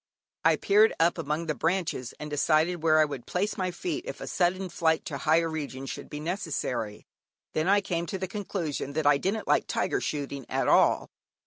[0.43, 4.19] I peered up among the branches, and decided where I would place my feet if
[4.19, 7.05] a sudden flight to higher regions should be necessary.
[7.53, 11.11] Then I came to the conclusion that I didn't like tiger shooting at all.